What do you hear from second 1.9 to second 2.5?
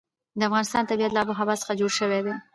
شوی دی.